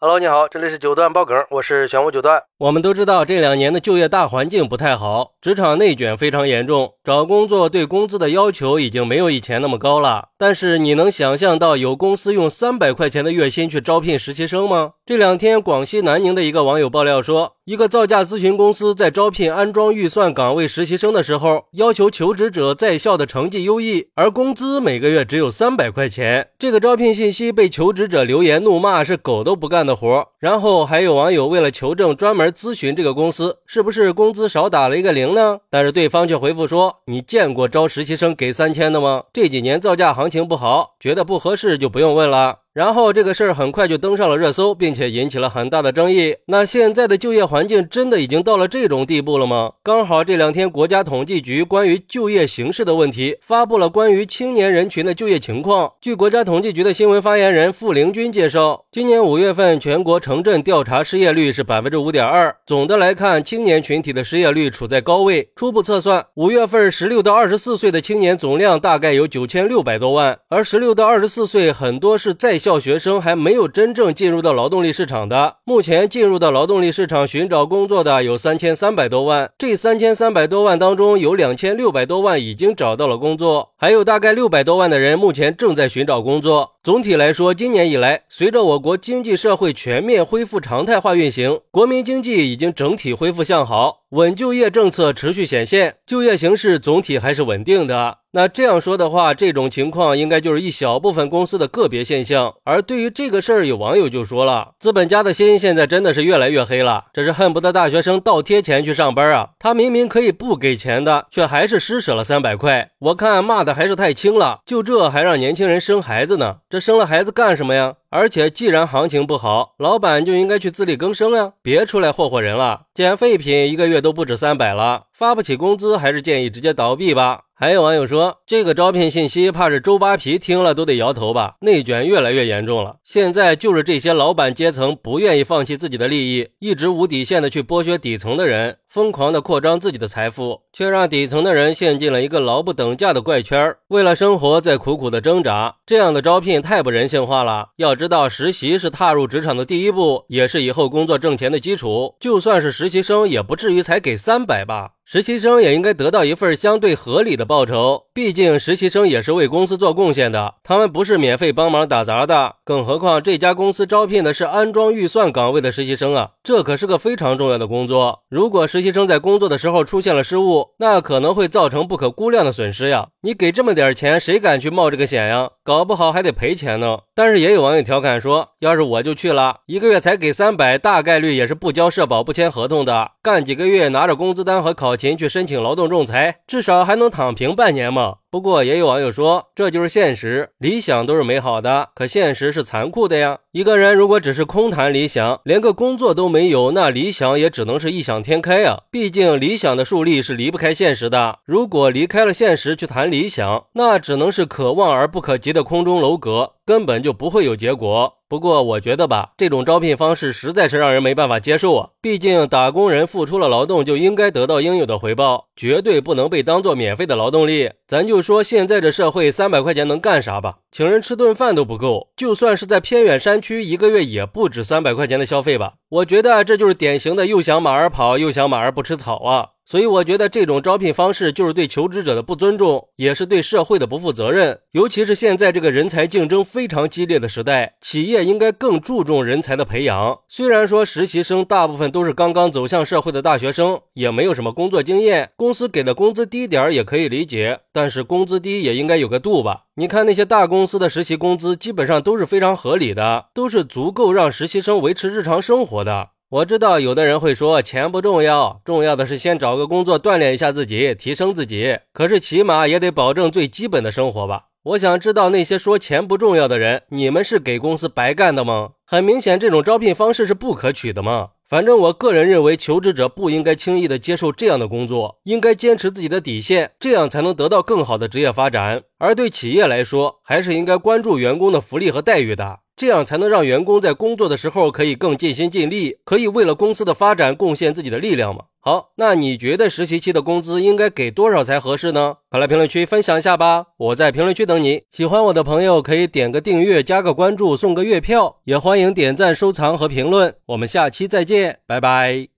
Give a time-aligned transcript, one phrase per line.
[0.00, 2.40] Hello，你好，这里是九段爆梗，我是玄武九段。
[2.58, 10.28] 我们都知道这两年的就业大环境不太好，职场内卷非常严重，找工作对工资的要求已经没有以前那么高了。
[10.38, 14.92] 但是你能想象到有公司用三百块钱的月薪去招聘实习生吗？
[15.04, 26.50] 这两天广西南宁的一个网友爆料说，一个造价咨询公司在招聘安装预算岗位实习生的时候，要求求职者在校的成绩优异，而工资每个月只有三百块钱。
[26.56, 30.28] 这个招聘信息被求职者留言怒骂是狗都不干的活。
[30.38, 35.58] 然后还有网友为了求证，专门咨询这个公司是不是工资少打了一个零呢？
[35.68, 39.24] 但是对方却回复说：“你见过招实习生给三千的吗？
[39.32, 46.36] 这几年造价行情不好，觉得不合适就不用问了。”然后这个事儿很快就登上了热搜，并且引起了很大的争议。
[46.46, 49.72] 那现在的就业环境真的已经到了这种地步了吗？
[49.82, 55.94] 刚好这两天国家统计局关于就业形势的问题发布了关于青年人群的就业情况。
[56.00, 62.54] 据国家统计局的新闻发言人付凌军介绍，今年五月份全国城镇调查失业率是百分之五点二。
[62.64, 65.50] 总的来看，青年群体的失业率处在高位。
[65.56, 72.67] 初步测算，五月份十六到二十四岁的青年总量大概有九千六百多万，而十六到二十四岁很多是在校。
[72.68, 86.72] 校学生还没有真正进入到劳动力市场的，目前进入到劳动力市场寻找工作的有三千三百多万，这三千三百多万当中有两千六百多万已经找到了工作，还有大概六百多万的人目前正在寻找工作。
[86.82, 98.18] 总体来说，今年以来，随着我国经济社会全面恢复常态化运行，国民经济已经整体恢复向好，稳就业政策持续显现，就业形势总体还是稳定的。
[98.32, 102.54] 那这样说的话，这种情况应该就是一小部分公司的个别现象。
[102.64, 109.50] 而对于这个事儿，有网友就说了：“资本家的心现在真的是越来越黑了，这是恨不得大学生倒贴钱去上班啊！
[109.58, 112.90] 他明明可以不给钱的，却还是施舍了三百块。
[112.98, 116.56] 我看骂的还是太轻了，就这还让年轻人生孩子呢？
[116.68, 117.94] 这生了孩子干什么呀？
[118.10, 122.82] 而且既然行情不好，老板就应该去自力更生啊，别出来霍霍人了。
[122.94, 131.56] 捡废品一个月都不止三百了，发不起工资，还是建议直接倒闭吧。”还有网友说，这个招聘信息怕是周扒皮听了都得摇头吧？
[131.62, 132.98] 内卷越来越严重了。
[133.02, 145.74] 现在就是这些老板阶层不愿意放弃自己的利益，一直无底线的去剥削底层的人，疯狂的扩张自己的财富，却让底层的人陷进了一个劳不等价的怪圈为了生活在苦苦的挣扎。
[145.84, 147.70] 这样的招聘太不人性化了。
[147.74, 152.14] 要知道，实习是踏入职场的第一步，也是以后工作挣钱的基础。
[152.20, 154.90] 就算是实习生，也不至于才给三百吧？
[155.10, 162.56] 实习生也应该得到一份相对合理的报酬，毕竟实习生也是为公司做贡献的，他们不是免费帮忙打杂的。
[162.64, 168.24] 更何况这家公司招聘的是安装预算岗位的实习生啊，这可是个非常重要的工作。
[168.28, 173.06] 如果实习生在工作的时候出现了失误，那可能会造成不可估量的损失呀。
[173.20, 175.50] 你给这么点钱，谁敢去冒这个险呀？
[175.62, 176.98] 搞不好还得赔钱呢。
[177.14, 188.07] 但是也有网友调侃说，要是我就去了，一个月才给三百，大概率也是不交社保、不签合同的，干几个月拿着工资单和考勤去申请劳动仲裁，至少还能躺平半年嘛。
[188.30, 193.38] 不过也有网友说，这就是现实，理想都是美好的，可现实是残酷的呀。
[193.52, 198.82] 一个人如果只是空谈理想，连个工作都没有，那理想也只能是异想天开呀。
[198.90, 208.18] 毕竟理想的树立是离不开现实的，如果离开了现实去谈理想，那只能是可望而不可及的空中楼阁，根本就不会有结果。
[208.28, 211.88] 不过我觉得吧，这种招聘方式实在是让人没办法接受啊！
[212.02, 217.70] 毕竟打工人付出了劳动，就应该得到应有的回报，绝对不能被当做免费的劳动力。
[217.86, 220.58] 咱就说现在这社会，三百块钱能干啥吧？
[220.70, 225.76] 请人吃顿饭都不够，就算是在偏远山区，一个月也不止三百块钱的消费吧？
[225.90, 229.48] 我觉得这就是典型的又想马儿跑，又想马儿不吃草啊！
[229.64, 234.60] 所以我觉得这种招聘方式就是对求职者的不尊重，也是对社会的不负责任。
[234.72, 240.20] 尤其是现在这个人才竞争非常激烈的时代，企业应该更注重人才的培养。
[240.26, 247.60] 虽然说实习生大部分都是刚刚走向社会的大学生，也没有什么工作经验，公司给的工资低点儿也可以理解。
[247.72, 249.64] 但是工资低也应该有个度吧？
[249.76, 256.10] 你看那些大公司的实习工资，基本上都是非常合理的，都是足够让实习生维持日常生活的。
[256.30, 261.78] 我知道有的人会说钱不重要，重要的是先找个工作锻炼一下自己，提升自己。
[261.92, 264.44] 可是起码也得保证最基本的生活吧。
[264.64, 268.72] 我想知道那些说钱不重要的人，你们是给公司白干的吗？
[268.84, 271.30] 很明显，这种招聘方式是不可取的嘛。
[271.48, 278.82] 反正我个人认为，求职者不应该轻易的接受这样的工作，应该坚持自己的底线，这样才能得到更好的职业发展。
[278.98, 282.58] 而对企业来说，还是应该关注员工的福利和待遇的。
[282.78, 288.44] 这样才能让员工在工作的时候可以更尽心尽力，可以为了公司的发展贡献自己的力量嘛？
[288.60, 292.16] 好，那你觉得实习期的工资应该给多少才合适呢？
[292.30, 293.66] 快来评论区分享一下吧！
[293.78, 294.82] 我在评论区等你。
[294.92, 300.34] 喜欢我的朋友可以点个订阅、加个关注、送个月票，也欢迎点赞、收藏和评论。
[300.46, 302.28] 我们下期再见，拜拜。